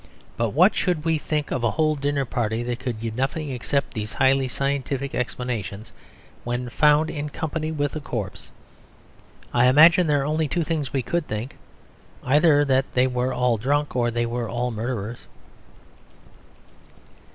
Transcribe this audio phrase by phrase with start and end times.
[0.35, 3.93] But what should we think of a whole dinner party that could give nothing except
[3.93, 5.91] these highly scientific explanations
[6.43, 8.49] when found in company with a corpse?
[9.53, 11.55] I imagine there are only two things we could think:
[12.23, 15.27] either that they were all drunk, or they were all murderers.